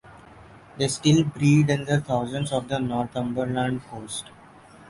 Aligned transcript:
They 0.79 0.87
still 0.87 1.23
breed 1.25 1.69
in 1.69 1.85
their 1.85 1.99
thousands 2.01 2.51
off 2.51 2.67
the 2.67 2.79
Northumberland 2.79 3.83
Coast. 3.85 4.31